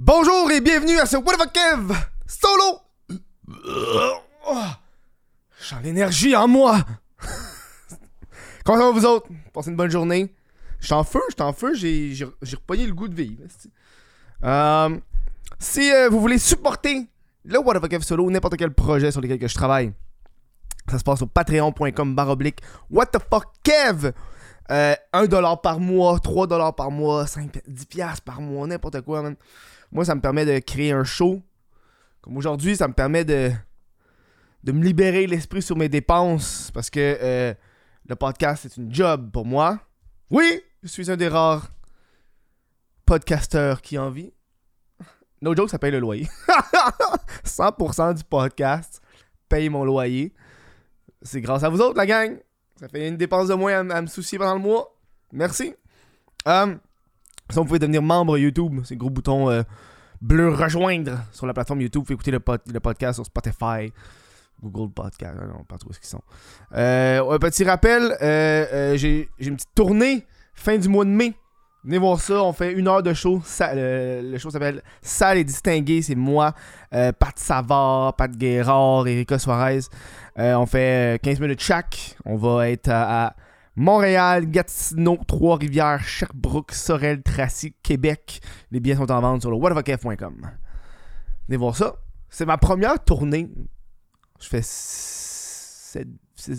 [0.00, 1.92] Bonjour et bienvenue à ce What the Kev
[2.24, 2.78] solo.
[5.60, 6.78] J'ai l'énergie en moi.
[8.64, 9.26] Comment ça va vous autres?
[9.52, 10.32] Passez une bonne journée.
[10.78, 13.42] J'étais en feu, j'étais en feu, j'ai le goût de vivre.
[14.44, 14.96] Euh,
[15.58, 17.08] si euh, vous voulez supporter
[17.44, 19.92] le What the Kev solo n'importe quel projet sur lequel que je travaille,
[20.88, 24.12] ça se passe sur patreon.com baroblique What the fuck Kev?
[24.70, 29.34] Euh, 1$ par mois, 3$ par mois, 5, 10$ par mois, n'importe quoi, man.
[29.90, 31.42] Moi, ça me permet de créer un show.
[32.20, 33.50] Comme aujourd'hui, ça me permet de,
[34.64, 37.54] de me libérer l'esprit sur mes dépenses parce que euh,
[38.06, 39.80] le podcast, c'est une job pour moi.
[40.30, 41.70] Oui, je suis un des rares
[43.06, 44.32] podcasteurs qui en vit.
[45.40, 46.28] No joke, ça paye le loyer.
[47.44, 49.00] 100% du podcast
[49.48, 50.34] paye mon loyer.
[51.22, 52.38] C'est grâce à vous autres, la gang.
[52.78, 54.96] Ça fait une dépense de moins à, me soucier pendant le mois.
[55.32, 55.74] Merci.
[56.46, 56.76] Euh,
[57.50, 58.80] sinon, vous pouvez devenir membre YouTube.
[58.84, 59.62] C'est le gros bouton euh,
[60.20, 62.00] bleu rejoindre sur la plateforme YouTube.
[62.00, 63.92] Vous pouvez écouter le, pod- le podcast sur Spotify,
[64.62, 65.34] Google Podcast.
[65.40, 66.22] Ah Non, pas trop qu'ils sont.
[66.74, 71.34] Euh, un petit rappel euh, j'ai une petite tournée fin du mois de mai.
[71.84, 73.40] Venez voir ça, on fait une heure de show.
[73.60, 76.02] Le, show s'appelle Sale et distingué.
[76.02, 76.52] C'est moi,
[76.90, 79.80] Pat Savard, Pat Guérard, Erika Suarez.
[80.36, 82.16] On fait euh, 15 minutes chaque.
[82.24, 83.34] On va être à
[83.78, 88.40] Montréal, Gatineau, Trois-Rivières, Sherbrooke, Sorel, Tracy, Québec.
[88.72, 90.50] Les billets sont en vente sur le whatthefk.com.
[91.46, 91.94] Venez voir ça.
[92.28, 93.48] C'est ma première tournée.
[94.40, 95.96] Je fais 6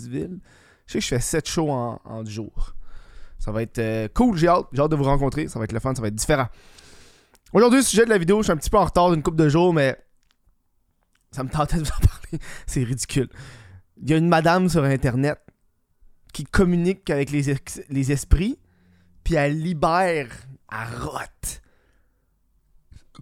[0.08, 0.38] villes.
[0.86, 2.74] Je sais que je fais 7 shows en, en 10 jours.
[3.38, 4.68] Ça va être euh, cool, j'ai hâte.
[4.72, 5.46] J'ai hâte de vous rencontrer.
[5.46, 6.48] Ça va être le fun, ça va être différent.
[7.52, 9.36] Aujourd'hui, le sujet de la vidéo, je suis un petit peu en retard d'une couple
[9.36, 9.94] de jours, mais
[11.32, 12.38] ça me tentait de vous en parler.
[12.66, 13.28] C'est ridicule.
[14.02, 15.38] Il y a une madame sur Internet
[16.44, 18.58] communique avec les, ex- les esprits,
[19.24, 20.28] puis elle libère,
[20.72, 21.62] elle rote.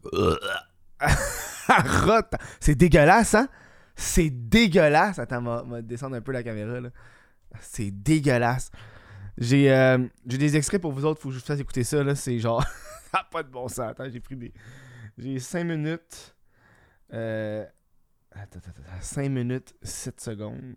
[0.12, 2.32] elle rote.
[2.60, 3.48] C'est dégueulasse, hein?
[3.94, 5.18] C'est dégueulasse.
[5.18, 6.90] Attends, va- va descendre un peu la caméra, là.
[7.60, 8.70] C'est dégueulasse.
[9.36, 12.14] J'ai euh, des extraits pour vous autres, faut que je fasse écouter ça, là.
[12.14, 12.64] C'est genre...
[13.30, 13.90] pas de bon sens.
[13.90, 14.52] Attends, j'ai pris des...
[15.16, 16.34] J'ai 5 minutes...
[17.12, 17.64] Euh...
[18.32, 19.00] Attends, attends, attends.
[19.00, 20.76] 5 minutes, 7 secondes.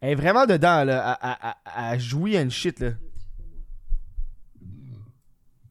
[0.00, 1.18] Elle est vraiment dedans, là.
[1.22, 2.92] Elle, elle, elle- elle jouit à une shit, là.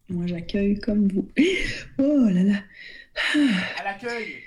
[0.09, 1.29] Moi, j'accueille comme vous.
[1.97, 2.59] Oh là là.
[3.35, 4.41] Elle accueille.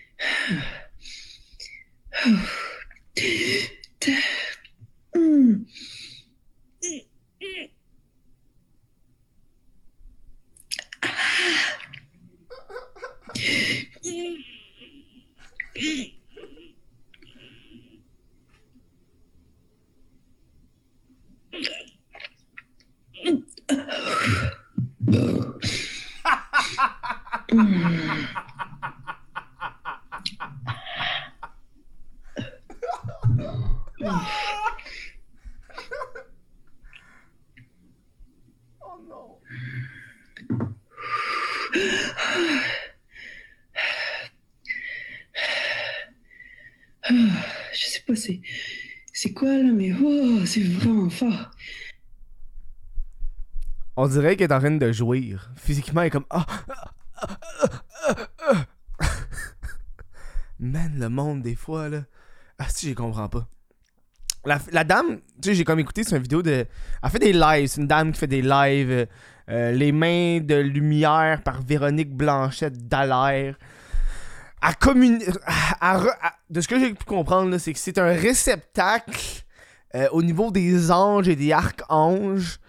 [5.15, 5.65] Hum.
[6.91, 7.77] Oh
[14.10, 14.37] non.
[23.71, 24.97] Ah,
[47.72, 48.41] je sais pas, c'est.
[49.34, 51.50] Quoi là, mais oh, c'est vraiment fort.
[54.00, 55.50] On dirait qu'elle est en train de jouir.
[55.56, 56.25] Physiquement, elle est comme...
[56.31, 56.47] Ah,
[57.16, 57.26] ah,
[58.09, 58.14] ah,
[59.00, 59.04] ah.
[60.60, 62.03] Man, le monde, des fois, là...
[62.60, 63.48] Ah, si, je comprends pas.
[64.44, 66.64] La, dame, tu sais, j'ai comme écouté sur une vidéo de...
[67.03, 67.66] Elle fait des lives.
[67.66, 69.06] C'est une dame qui fait des lives.
[69.48, 73.56] euh, Les mains de lumière par Véronique Blanchette Dallaire.
[74.62, 76.06] Elle-
[76.50, 79.42] De ce que j'ai pu comprendre, là, c'est que c'est un réceptacle
[79.97, 82.60] euh, au niveau des anges et des archanges.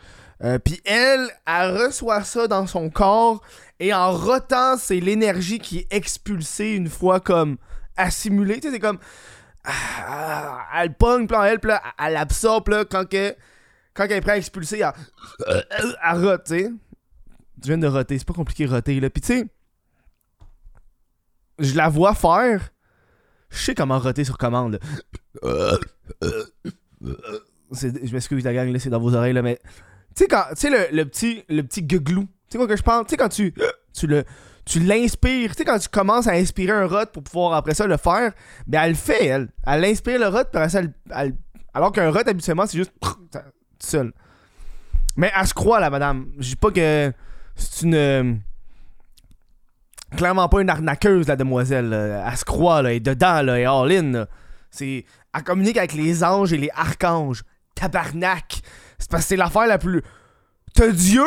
[0.44, 3.42] Euh, Puis elle, elle reçoit ça dans son corps
[3.80, 7.58] et en rotant, c'est l'énergie qui est expulsée une fois comme
[7.98, 8.56] assimilée.
[8.60, 9.00] Tu sais, c'est comme.
[9.66, 13.36] ah, elle pogne, là, elle, là, elle absorbe, là, quand, que,
[13.94, 14.94] quand elle est prête à expulser, elle,
[16.10, 16.72] elle rote, tu sais.
[17.62, 19.10] Tu viens de roter, c'est pas compliqué de roter, là.
[19.10, 19.46] Puis tu sais,
[21.60, 22.70] je la vois faire.
[23.50, 24.80] Je sais comment roter sur commande,
[25.44, 25.78] là.
[27.72, 29.60] Je m'excuse, la gang, là, c'est dans vos oreilles, là, mais.
[30.20, 30.44] Tu sais, quand.
[30.50, 32.24] Tu sais, le, le petit, le petit gueuglou.
[32.24, 33.06] Tu sais quoi que je parle?
[33.06, 33.54] Tu sais, quand tu.
[33.94, 34.24] Tu le.
[34.66, 35.52] Tu l'inspires.
[35.56, 38.34] Tu sais, quand tu commences à inspirer un rot pour pouvoir après ça le faire,
[38.68, 39.48] ben elle le fait, elle.
[39.66, 40.82] Elle inspire le rot, puis après ça,
[41.16, 41.36] elle,
[41.74, 42.92] alors qu'un rot, habituellement, c'est juste.
[43.02, 43.40] Tout
[43.80, 44.12] seul.
[45.16, 46.28] Mais elle se croit, la madame.
[46.38, 47.12] Je dis pas que
[47.56, 47.96] c'est une.
[47.96, 48.34] euh,
[50.18, 51.90] Clairement pas une arnaqueuse, la demoiselle.
[51.90, 52.30] là.
[52.30, 52.90] Elle se croit, là.
[52.90, 53.58] Elle est dedans, là.
[53.58, 54.28] Elle est all-in, là.
[54.70, 55.06] C'est.
[55.34, 57.44] Elle communique avec les anges et les archanges.
[57.76, 58.62] Tabarnak!
[59.00, 60.04] C'est parce que c'est l'affaire la plus.
[60.74, 61.26] T'as Dieu,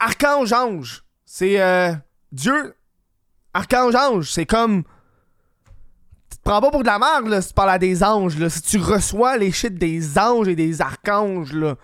[0.00, 1.04] archange, ange.
[1.24, 1.60] C'est.
[1.60, 1.92] euh,
[2.32, 2.74] Dieu,
[3.54, 4.84] Archange-ange, c'est comme.
[6.30, 8.38] Tu te prends pas pour de la merde, là, si tu parles à des anges,
[8.38, 8.50] là.
[8.50, 11.76] Si tu reçois les shit des anges et des archanges, là.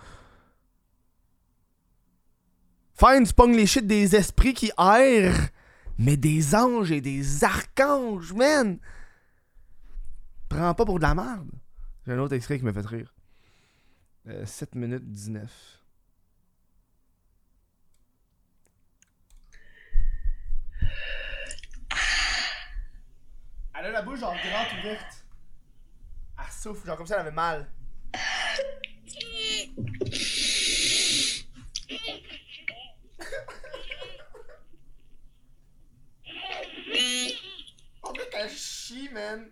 [2.93, 5.49] Fine, tu pognes les shit des esprits qui errent,
[5.97, 8.77] mais des anges et des archanges, man!
[10.47, 11.49] Prends pas pour de la merde.
[12.05, 13.13] J'ai un autre extrait qui me fait rire.
[14.27, 15.81] Euh, 7 minutes 19.
[23.77, 25.25] Elle a la bouche genre grande ouverte.
[26.39, 27.69] Elle souffle, genre comme ça, elle avait mal.
[38.03, 39.51] On dirait qu'elle chie, man.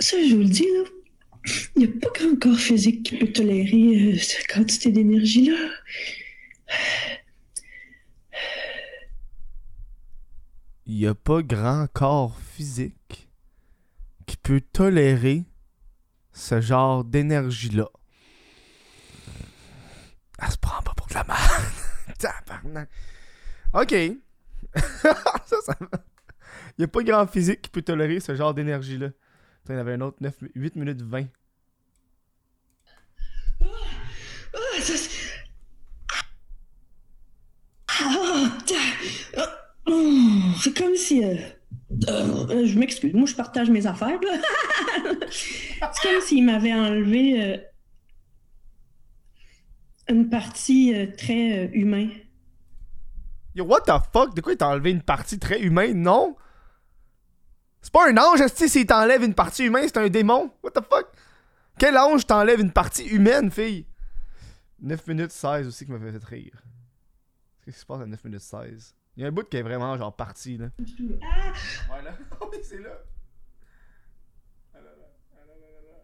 [0.00, 0.84] Ça, je vous le dis, là.
[1.76, 5.56] Il n'y a pas grand corps physique qui peut tolérer euh, cette quantité d'énergie-là.
[10.86, 13.28] Il n'y a pas grand corps physique
[14.24, 15.46] qui peut tolérer
[16.32, 17.88] ce genre d'énergie-là.
[20.40, 22.86] Elle se prend pas pour de la merde.
[23.72, 23.92] Ok.
[23.92, 24.20] Il
[26.78, 29.10] n'y a pas grand physique qui peut tolérer ce genre d'énergie-là.
[29.68, 31.26] Il y en avait un autre 9, 8 minutes 20.
[34.80, 35.10] C'est-
[38.02, 38.58] Ah,
[39.36, 39.48] ah,
[39.86, 41.24] oh, c'est comme si.
[41.24, 41.34] euh,
[42.08, 44.18] euh, je m'excuse, moi je partage mes affaires.
[45.30, 47.56] c'est comme s'il m'avait enlevé euh,
[50.08, 52.10] une partie euh, très humaine.
[53.54, 54.34] Yo, what the fuck?
[54.34, 56.00] De quoi il t'a enlevé une partie très humaine?
[56.02, 56.36] Non?
[57.82, 60.52] C'est pas un ange, esti, s'il t'enlève une partie humaine, c'est un démon.
[60.62, 61.06] What the fuck?
[61.78, 63.86] Quel ange t'enlève une partie humaine, fille?
[64.82, 66.62] 9 minutes 16 aussi qui m'a fait rire.
[67.64, 68.94] Qu'est-ce qui se passe à 9 minutes 16?
[69.16, 70.70] Il y a un bout qui est vraiment genre parti, là.
[71.22, 71.52] Ah,
[71.92, 72.16] Ouais, là.
[72.40, 73.02] oui, c'est là.
[74.74, 75.10] Ah là là.
[75.32, 75.98] Ah là là là là.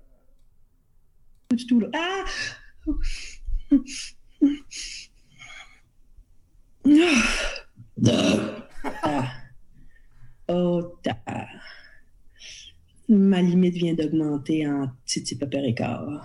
[1.49, 1.89] pas du tout là.
[1.95, 2.25] Ah!
[9.03, 9.33] Ah.
[10.49, 11.17] Oh, ta.
[13.09, 16.25] Ma limite vient d'augmenter en titi écart.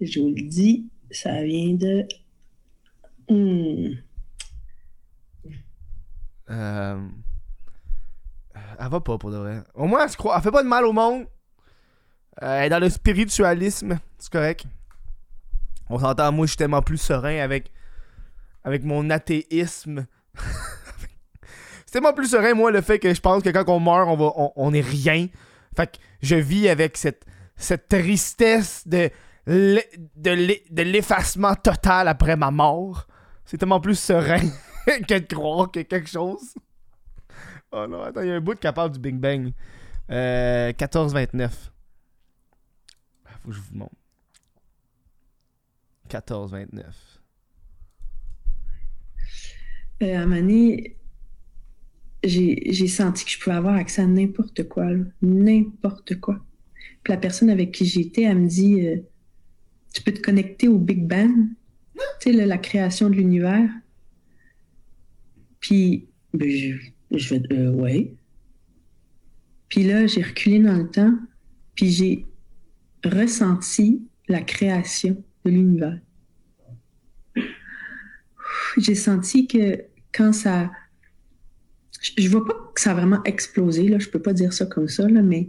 [0.00, 2.06] Je vous le dis, ça vient de.
[3.28, 3.94] Hmm.
[6.50, 7.08] Euh...
[8.78, 9.62] Elle va pas pour de vrai.
[9.74, 10.34] Au moins, elle se croit.
[10.36, 11.26] Elle fait pas de mal au monde.
[12.42, 13.98] Euh, elle est dans le spiritualisme.
[14.18, 14.66] C'est correct.
[15.88, 17.70] On s'entend, moi, je suis tellement plus serein avec,
[18.64, 20.06] avec mon athéisme.
[21.86, 24.16] C'est tellement plus serein, moi, le fait que je pense que quand on meurt, on,
[24.16, 25.28] va, on, on est rien.
[25.76, 27.24] Fait que je vis avec cette,
[27.56, 29.10] cette tristesse de,
[29.46, 33.06] de l'e- de l'effacement total après ma mort.
[33.44, 34.40] C'est tellement plus serein
[34.86, 36.54] que de croire que quelque chose.
[37.72, 39.52] Oh non, attends, il y a un bout qui parle du Big Bang.
[40.10, 41.50] Euh, 14-29.
[43.24, 43.94] Ah, Faut que je vous montre.
[46.08, 46.84] 14-29.
[50.02, 50.26] Euh, à
[52.68, 54.86] j'ai senti que je pouvais avoir accès à n'importe quoi,
[55.22, 56.38] n'importe quoi.
[57.02, 58.96] Puis la personne avec qui j'étais, elle me dit euh,
[59.96, 61.32] Tu peux te connecter au Big Bang,
[62.20, 63.70] tu sais, la création de l'univers.
[65.58, 66.78] Puis, ben,
[67.10, 68.12] je, vais euh, Ouais.
[69.70, 71.14] Puis là, j'ai reculé dans le temps,
[71.74, 72.26] puis j'ai
[73.04, 75.98] ressenti la création de l'univers
[78.78, 80.70] j'ai senti que quand ça.
[82.00, 84.66] Je, je vois pas que ça a vraiment explosé, là, je peux pas dire ça
[84.66, 85.48] comme ça, là, mais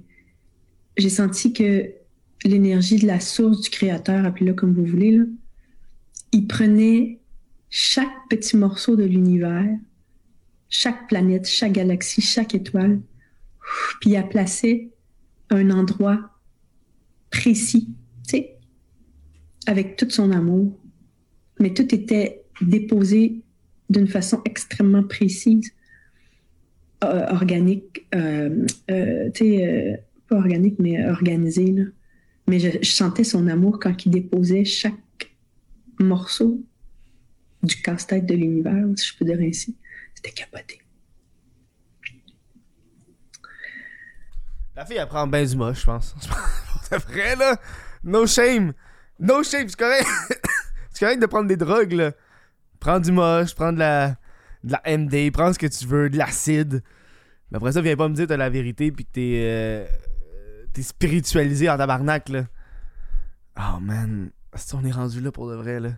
[0.96, 1.92] j'ai senti que
[2.48, 5.24] l'énergie de la source du créateur, appelez-le comme vous voulez, là,
[6.32, 7.20] il prenait
[7.70, 9.68] chaque petit morceau de l'univers,
[10.70, 13.00] chaque planète, chaque galaxie, chaque étoile,
[14.00, 14.92] puis il a placé
[15.50, 16.32] un endroit
[17.30, 17.90] précis,
[18.28, 18.58] tu sais,
[19.66, 20.78] avec tout son amour.
[21.60, 23.42] Mais tout était déposé
[23.90, 25.72] d'une façon extrêmement précise,
[27.04, 31.72] euh, organique, euh, euh, tu sais, pas organique, mais organisé.
[31.72, 31.84] Là.
[32.48, 34.94] Mais je, sentais son amour quand il déposait chaque
[36.00, 36.64] morceau
[37.64, 39.76] du casse-tête de l'univers, si je peux dire ainsi.
[40.16, 40.82] C'était capoté.
[44.76, 46.16] La fille, elle prend bien du moche, je pense.
[46.84, 47.58] C'est vrai, là.
[48.04, 48.74] No shame.
[49.20, 50.06] No shame, c'est correct.
[50.92, 52.12] c'est correct de prendre des drogues, là.
[52.80, 54.16] Prends du moche, prends de la.
[54.64, 56.84] la MD, prends ce que tu veux, de l'acide.
[57.52, 59.86] Mais après ça, viens pas me dire que t'as la vérité puis que t'es euh,
[60.78, 62.44] t'es spiritualisé en tabarnak, là.
[63.60, 65.90] Oh man, si on est rendu là pour de vrai, là?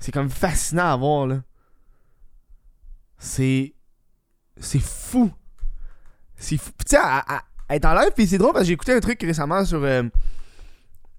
[0.00, 1.42] C'est comme fascinant à voir, là.
[3.18, 3.72] C'est.
[4.58, 5.30] C'est fou.
[6.36, 6.72] C'est fou.
[6.88, 7.18] Tu à-
[7.68, 9.84] à être en live, puis c'est drôle parce que j'ai écouté un truc récemment sur.
[9.84, 10.02] euh,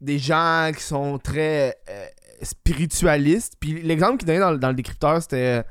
[0.01, 2.05] des gens qui sont très euh,
[2.41, 3.53] spiritualistes.
[3.59, 5.63] Puis l'exemple qu'il donnait dans, dans le décrypteur, c'était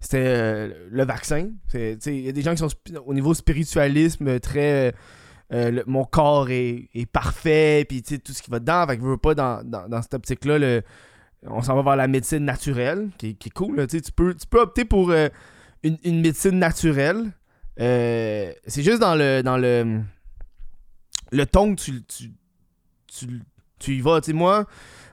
[0.00, 1.50] c'était le vaccin.
[1.72, 2.68] Il y a des gens qui sont
[3.06, 4.92] au niveau spiritualisme très.
[5.52, 8.86] Euh, mon corps est, parfait, puis tout ce qui va dedans.
[8.86, 10.80] Fait que je veux pas dans, dans, dans cette optique-là.
[11.42, 13.86] On s'en va vers la médecine naturelle, qui, est- cool.
[13.86, 15.28] tu peux, tu peux opter pour euh,
[15.82, 17.32] une, médecine naturelle.
[17.78, 20.00] Euh, c'est juste dans le dans le
[21.32, 22.32] le ton que tu, tu,
[23.06, 23.42] tu,
[23.78, 24.20] tu y vas.
[24.20, 24.66] Tu sais, moi,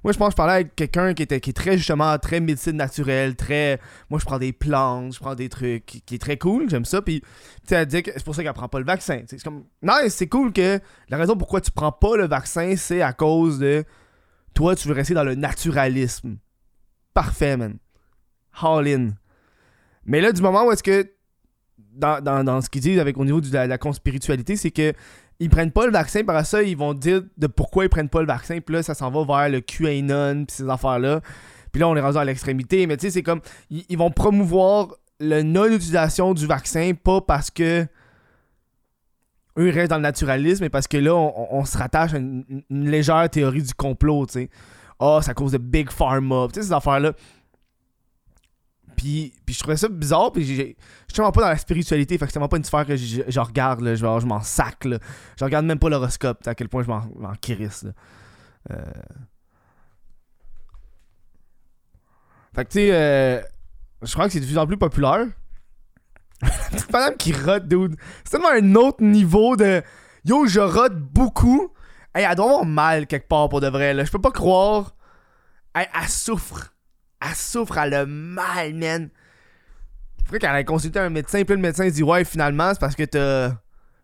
[0.04, 2.42] moi, je pense que je parlais avec quelqu'un qui, était, qui est très, justement, très
[2.42, 3.80] médecine naturelle, très...
[4.10, 7.02] Moi, je prends des plantes, je prends des trucs, qui, est très cool, j'aime ça,
[7.02, 7.28] puis, tu
[7.68, 9.22] sais, elle dit que c'est pour ça qu'elle prend pas le vaccin.
[9.28, 9.64] C'est comme...
[9.82, 13.60] Non, c'est cool que la raison pourquoi tu prends pas le vaccin, c'est à cause
[13.60, 13.86] de...
[14.54, 16.38] Toi, tu veux rester dans le naturalisme.
[17.14, 17.78] Parfait, man.
[18.62, 19.10] All in.
[20.06, 21.10] Mais là, du moment où est-ce que...
[21.94, 24.94] Dans, dans, dans ce qu'ils disent avec au niveau de la conspiritualité, c'est que
[25.40, 28.22] ils prennent pas le vaccin, par ça, ils vont dire de pourquoi ils prennent pas
[28.22, 31.22] le vaccin, puis là, ça s'en va vers le QAnon, puis ces affaires-là.
[31.72, 34.90] Puis là, on est rendu à l'extrémité, mais tu sais, c'est comme, ils, vont promouvoir
[35.20, 37.88] la non-utilisation du vaccin, pas parce que
[39.58, 42.64] eux, ils restent dans le naturalisme, mais parce que là, on, se rattache à une,
[42.70, 44.50] légère théorie du complot, tu sais.
[45.00, 47.14] Ah, c'est à cause de Big Pharma, tu sais, ces affaires-là.
[49.04, 50.76] Puis, je trouvais ça bizarre, puis je suis
[51.14, 53.82] tellement pas dans la spiritualité, fait que c'est vraiment pas une sphère que je, regarde,
[53.82, 54.98] là, je, m'en sac, là.
[55.38, 57.86] Je regarde même pas l'horoscope, à quel point je m'en crisse.
[58.72, 58.76] Euh.
[62.56, 63.42] Fait que tu sais, euh,
[64.04, 65.26] je crois que c'est de plus en plus populaire.
[66.92, 67.96] Madame qui rote, dude.
[68.24, 69.82] C'est tellement un autre niveau de.
[70.24, 71.74] Yo, je rote beaucoup.
[72.14, 74.06] Hey, elle doit avoir mal quelque part pour de vrai, là.
[74.06, 74.96] Je peux pas croire.
[75.74, 76.73] Hey, elle souffre.
[77.26, 79.10] Elle souffre, elle a mal, man.
[80.26, 83.04] Faudrait qu'elle aille consulter un médecin, puis le médecin dit Ouais, finalement, c'est parce que
[83.04, 83.52] t'as.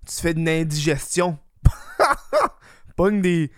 [0.08, 1.38] Tu fais une indigestion.
[2.96, 3.52] Pogne des.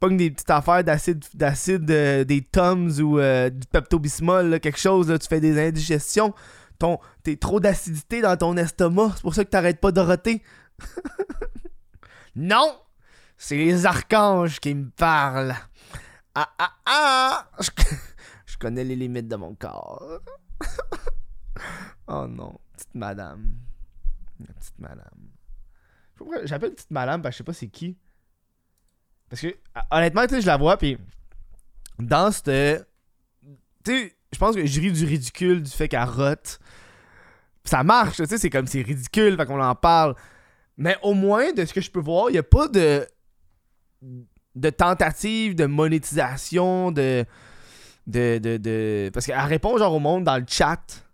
[0.00, 4.80] Pogne des petites affaires d'acide, d'acide euh, des Tums ou euh, du Pepto-Bismol, là, quelque
[4.80, 6.34] chose, là, tu fais des indigestions.
[6.80, 10.42] Ton, t'es trop d'acidité dans ton estomac, c'est pour ça que t'arrêtes pas de roter.
[12.34, 12.76] non!
[13.36, 15.54] C'est les archanges qui me parlent.
[16.34, 17.50] Ah ah ah!
[18.46, 20.20] Je, connais les limites de mon corps.
[22.08, 23.54] oh non, petite madame.
[24.38, 25.30] Petite madame.
[26.44, 27.96] J'appelle petite madame parce que je sais pas c'est qui.
[29.28, 30.98] Parce que, ah, honnêtement, tu sais, je la vois, puis
[31.98, 32.86] dans cette.
[33.84, 36.58] Tu sais, je pense que je ris du ridicule du fait qu'elle rote.
[37.64, 40.14] Ça marche, tu sais, c'est comme c'est ridicule, fait qu'on en parle.
[40.76, 43.06] Mais au moins, de ce que je peux voir, il n'y a pas de.
[44.54, 47.24] De tentative de monétisation, de.
[48.06, 48.38] de.
[48.38, 48.56] de.
[48.56, 51.04] de- parce qu'elle répond genre au monde dans le chat.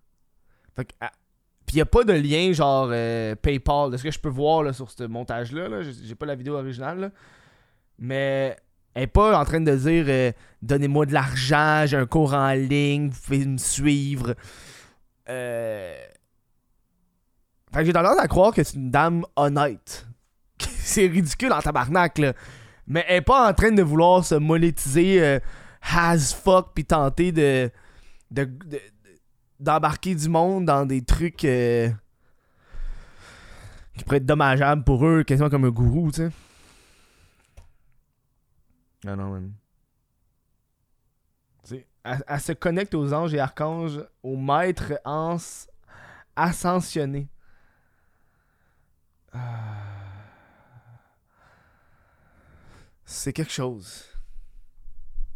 [0.77, 0.93] Fait que.
[1.67, 4.31] Puis il n'y a pas de lien genre euh, PayPal, de ce que je peux
[4.31, 5.69] voir là, sur ce montage-là.
[5.69, 5.83] Là.
[5.83, 7.13] J'ai pas la vidéo originale.
[7.99, 8.57] Mais
[8.95, 12.53] elle est pas en train de dire euh, Donnez-moi de l'argent, j'ai un cours en
[12.53, 14.35] ligne, vous pouvez me suivre.
[15.29, 15.95] Euh...
[17.73, 20.07] Fait que j'ai tendance à croire que c'est une dame honnête.
[20.59, 22.33] c'est ridicule en tabarnak, là.
[22.89, 25.39] Mais elle est pas en train de vouloir se monétiser euh,
[25.83, 27.71] as fuck puis tenter de.
[28.31, 28.81] de- de-
[29.61, 31.91] d'embarquer du monde dans des trucs euh,
[33.97, 36.31] qui pourraient être dommageables pour eux, quasiment comme un gourou, tu sais.
[39.05, 39.53] Non, non, man.
[41.65, 45.39] Tu sais, Elle, elle se connecte aux anges et archanges, aux maîtres ans
[46.37, 47.29] ascensionnés.
[49.33, 49.88] Ah.
[53.11, 54.05] C'est quelque chose.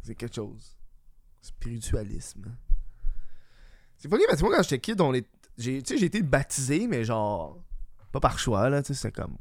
[0.02, 0.76] C'est quelque chose.
[1.41, 2.55] Spiritualisme.
[3.97, 5.25] C'est pas parce que moi, quand j'étais kid, on les...
[5.57, 7.59] j'ai j'ai été baptisé, mais genre.
[8.12, 8.83] Pas par choix, là.
[8.83, 9.38] Tu sais, c'est comme.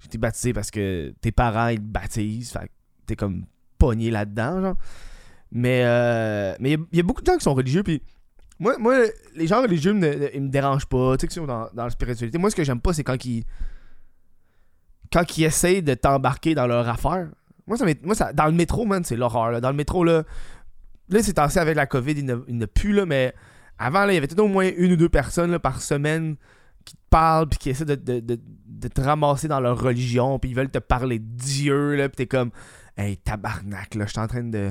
[0.00, 2.52] J'ai été baptisé parce que tes parents, ils te baptisent.
[2.52, 2.70] Fait
[3.06, 3.46] t'es comme
[3.78, 4.76] pogné là-dedans, genre.
[5.50, 8.02] Mais euh, mais il y, a beaucoup de gens qui sont religieux, puis.
[8.58, 9.02] Moi, moi,
[9.34, 12.36] les gens religieux, me, ils me dérangent pas, tu sais, dans, dans la spiritualité.
[12.36, 13.46] Moi, ce que j'aime pas, c'est quand ils.
[15.14, 17.28] Quand ils essayent de t'embarquer dans leur affaire.
[17.66, 19.60] Moi, ça, moi ça, dans le métro, man, c'est l'horreur.
[19.62, 20.24] Dans le métro, là,
[21.08, 23.34] Là, c'est assez avec la COVID, il ne, plus, là, mais
[23.78, 26.36] avant, là, il y avait peut-être au moins une ou deux personnes là, par semaine
[26.84, 30.70] qui te parlent puis qui essaient de, te ramasser dans leur religion puis ils veulent
[30.70, 32.50] te parler de Dieu là puis t'es comme
[32.98, 34.70] hey tabarnak là je suis en train de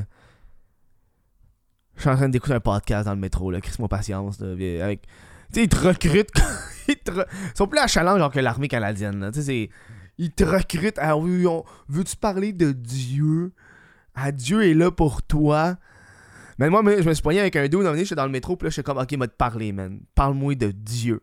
[1.96, 4.44] je suis en train d'écouter un podcast dans le métro là crise moi patience tu
[4.46, 5.00] sais
[5.56, 6.30] ils te recrutent
[6.88, 9.72] ils, sont plus à challenge genre que l'armée canadienne là tu sais
[10.18, 11.46] ils te recrutent ah oui
[11.88, 13.52] veux-tu parler de Dieu?
[14.16, 15.78] Ah Dieu est là pour toi
[16.60, 18.66] mais moi, je me suis poigné avec un dude, je j'étais dans le métro, puis
[18.66, 20.00] là, je suis comme, ok, m'a te parler, man.
[20.16, 21.22] Parle-moi de Dieu.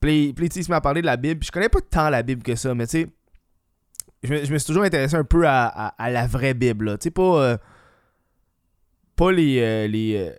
[0.00, 2.10] Puis, puis il se met à parler de la Bible, puis je connais pas tant
[2.10, 3.08] la Bible que ça, mais tu sais,
[4.22, 6.98] je, me, suis toujours intéressé un peu à, la vraie Bible.
[6.98, 7.42] Tu sais, pas.
[7.42, 7.56] Euh,
[9.16, 9.88] pas les.
[9.88, 10.36] les,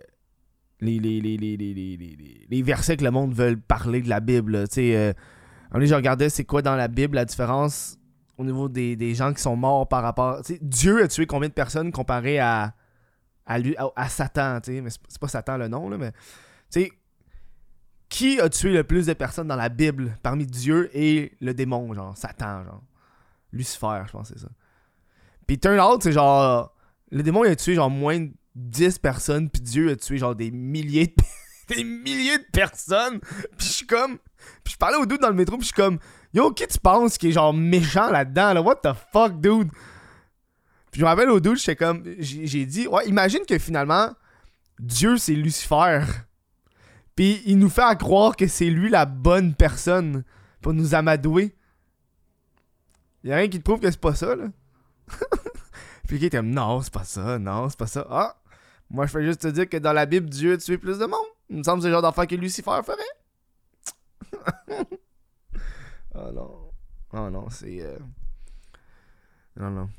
[0.80, 5.14] les, les, les, les, versets que le monde veut parler de la Bible, tu sais.
[5.74, 7.98] Euh, je regardais c'est quoi dans la Bible la différence
[8.38, 10.42] au niveau des, gens qui sont morts par rapport.
[10.42, 12.74] Tu sais, Dieu a tué combien de personnes comparé à
[13.46, 16.82] à, lui, à, Satan, tu sais, mais c'est pas Satan le nom, là, mais, tu
[16.82, 16.92] sais,
[18.08, 21.92] qui a tué le plus de personnes dans la Bible parmi Dieu et le démon,
[21.94, 22.82] genre, Satan, genre,
[23.52, 24.48] Lucifer, je pense c'est ça.
[25.46, 26.74] Puis turn out, c'est genre,
[27.10, 30.36] le démon, il a tué, genre, moins de 10 personnes, puis Dieu a tué, genre,
[30.36, 31.24] des milliers de,
[31.68, 33.20] des milliers de personnes,
[33.56, 34.18] puis je suis comme,
[34.64, 35.98] puis je parlais au dude dans le métro, puis je suis comme,
[36.32, 39.70] yo, qui tu penses qui est, genre, méchant là-dedans, là, what the fuck, dude?
[40.92, 42.04] Puis je me rappelle au doute, j'étais comme.
[42.18, 44.10] J'ai dit, ouais, imagine que finalement,
[44.78, 46.04] Dieu c'est Lucifer.
[47.16, 50.22] Puis il nous fait croire que c'est lui la bonne personne
[50.60, 51.54] pour nous amadouer.
[53.24, 54.44] Y'a rien qui te prouve que c'est pas ça, là.
[56.08, 58.06] Puis qui était non, c'est pas ça, non, c'est pas ça.
[58.10, 58.36] Ah,
[58.90, 61.06] moi je fais juste te dire que dans la Bible, Dieu a tué plus de
[61.06, 61.20] monde.
[61.52, 63.02] Il me semble que c'est le genre d'enfant que Lucifer ferait.
[66.14, 66.70] oh non.
[67.12, 67.82] Oh non, c'est.
[67.82, 67.98] Euh...
[69.56, 69.90] Non, non.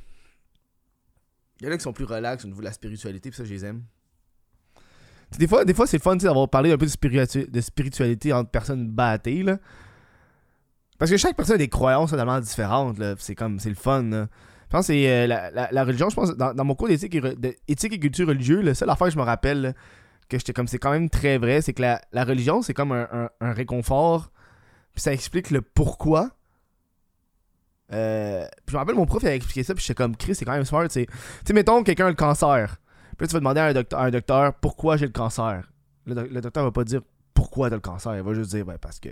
[1.59, 3.45] Il y en a qui sont plus relax au niveau de la spiritualité, puis ça,
[3.45, 3.83] je les aime.
[5.37, 8.89] Des fois, des fois c'est fun d'avoir parlé un peu de, de spiritualité entre personnes
[8.89, 9.43] bâtées.
[9.43, 9.59] Là.
[10.97, 12.99] Parce que chaque personne a des croyances totalement différentes.
[13.19, 14.03] C'est comme, c'est le fun.
[14.03, 14.27] Je
[14.69, 18.27] pense que c'est euh, la, religion, je pense, dans, mon cours d'éthique et, et culture
[18.27, 19.75] religieuse, la seule affaire que je me rappelle
[20.37, 23.29] que j'étais comme, c'est quand même très vrai, c'est que la, religion, c'est comme un,
[23.39, 24.31] un réconfort.
[24.93, 26.29] Puis ça explique le pourquoi
[27.93, 30.35] euh, puis je me rappelle, mon prof il a expliqué ça, puis j'étais comme, Chris,
[30.35, 30.87] c'est quand même smart.
[30.87, 31.05] Tu
[31.45, 32.77] sais, mettons, quelqu'un a le cancer.
[33.17, 35.71] Puis là, tu vas demander à un, docteur, un docteur pourquoi j'ai le cancer?
[36.05, 37.01] Le, docteur va pas dire
[37.33, 38.15] pourquoi t'as le cancer?
[38.15, 39.09] Il va juste dire, ben, parce que.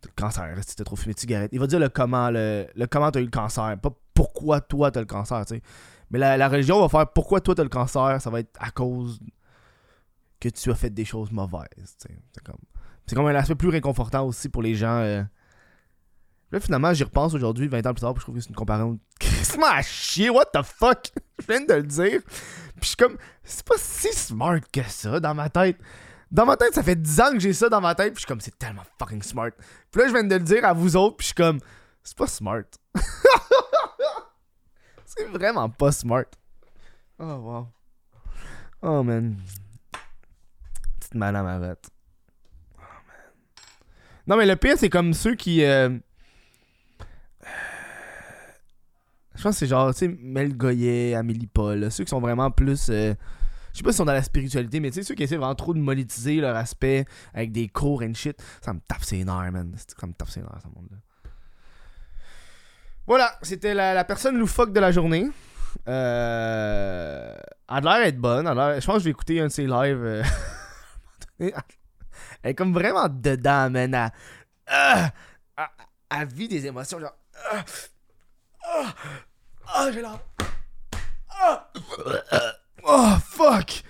[0.00, 1.50] T'as le cancer, si t'as trop fumé de cigarette.
[1.52, 4.92] Il va dire le comment, le, le comment t'as eu le cancer, pas pourquoi toi
[4.92, 5.62] t'as le cancer, tu sais.
[6.10, 8.70] Mais la, la, religion va faire pourquoi toi t'as le cancer, ça va être à
[8.70, 9.18] cause
[10.40, 12.58] que tu as fait des choses mauvaises, C'est comme,
[13.12, 14.98] comme un aspect plus réconfortant aussi pour les gens.
[14.98, 15.22] Euh,
[16.50, 18.54] Là, finalement, j'y repense aujourd'hui, 20 ans plus tard, puis je trouve que c'est une
[18.54, 21.12] comparaison Christmas à chier, what the fuck?
[21.38, 22.22] je viens de le dire.
[22.22, 25.76] Puis je suis comme, c'est pas si smart que ça dans ma tête.
[26.30, 28.20] Dans ma tête, ça fait 10 ans que j'ai ça dans ma tête, puis je
[28.20, 29.50] suis comme, c'est tellement fucking smart.
[29.90, 31.60] Puis là, je viens de le dire à vous autres, puis je suis comme,
[32.02, 32.64] c'est pas smart.
[35.04, 36.24] c'est vraiment pas smart.
[37.18, 37.68] Oh, wow.
[38.80, 39.36] Oh, man.
[41.08, 41.90] Petite madame arrête.
[42.76, 43.16] Oh, man.
[44.26, 45.64] Non, mais le pire, c'est comme ceux qui.
[45.64, 45.88] Euh,
[49.34, 52.50] Je pense que c'est genre, tu sais, Mel Goyet, Amélie Paul, ceux qui sont vraiment
[52.50, 52.88] plus.
[52.90, 53.14] Euh,
[53.72, 55.54] je sais pas si sont dans la spiritualité, mais tu sais, ceux qui essaient vraiment
[55.54, 59.52] trop de monétiser leur aspect avec des cours and shit, ça me tape ses nerfs,
[59.52, 59.72] man.
[59.76, 60.96] Ça me tape ses nerfs, ce monde-là.
[63.06, 65.30] Voilà, c'était la, personne loufoque de la journée.
[65.86, 67.34] Euh,
[67.70, 68.46] elle a l'air d'être bonne.
[68.46, 70.04] je pense que je vais écouter un de ses lives.
[70.04, 70.22] Euh,
[71.40, 71.52] elle
[72.42, 74.10] est comme vraiment dedans, man.
[74.66, 75.12] Elle,
[76.10, 77.16] elle, vit des émotions, genre.
[79.66, 80.20] Ah, j'ai là.
[81.30, 81.70] Ah.
[82.84, 83.82] Oh, fuck.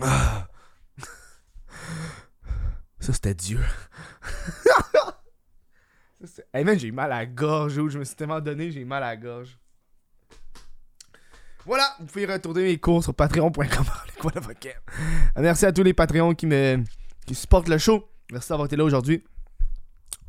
[0.00, 0.48] Ah.
[3.00, 3.60] Ça, c'était Dieu.
[6.54, 7.74] hey man, j'ai mal à la gorge.
[7.74, 9.58] Je me suis tellement donné, j'ai mal à la gorge.
[11.66, 13.84] Voilà, vous pouvez retourner mes cours sur patreon.com.
[15.36, 16.82] Merci à tous les Patreons qui me
[17.26, 18.08] qui supportent le show.
[18.30, 19.24] Merci d'avoir été là aujourd'hui.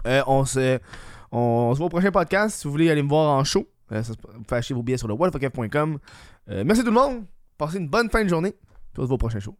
[0.08, 0.80] Euh, on se
[1.32, 2.58] On se voit au prochain podcast.
[2.58, 5.08] Si vous voulez aller me voir en show, euh, ça vous pouvez vos billets sur
[5.08, 6.00] le whatfuckf.com.
[6.50, 7.26] Euh, merci tout le monde.
[7.58, 8.56] Passez une bonne fin de journée.
[8.98, 9.56] On se voit au prochain show.